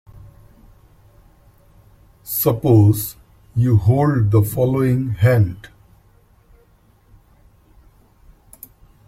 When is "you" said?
3.55-3.77